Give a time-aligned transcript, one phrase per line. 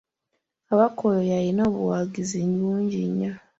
[0.67, 3.33] Kabaka oyo yalina obuwagizi bungi nnyo.